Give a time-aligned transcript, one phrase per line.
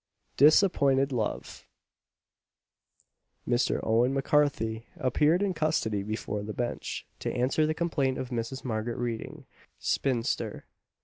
[0.37, 1.67] DISAPPOINTED LOVE.
[3.47, 3.79] Mr.
[3.83, 8.65] Owen M'Carthy appeared in custody before the Bench, to answer the complaint of Mrs.
[8.65, 9.45] Margaret Reading,
[9.77, 10.65] spinster.